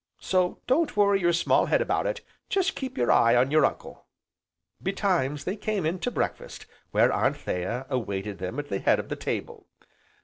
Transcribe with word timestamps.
So, 0.19 0.57
don't 0.65 0.97
worry 0.97 1.21
your 1.21 1.31
small 1.31 1.67
head 1.67 1.79
about 1.79 2.07
it, 2.07 2.21
just 2.49 2.75
keep 2.75 2.97
your 2.97 3.11
eye 3.11 3.35
on 3.35 3.51
your 3.51 3.63
uncle." 3.63 4.07
Betimes 4.81 5.43
they 5.43 5.55
came 5.55 5.85
in 5.85 5.99
to 5.99 6.09
breakfast 6.09 6.65
where 6.89 7.11
Anthea 7.11 7.85
awaited 7.87 8.39
them 8.39 8.57
at 8.57 8.69
the 8.69 8.79
head 8.79 8.97
of 8.97 9.09
the 9.09 9.15
table. 9.15 9.67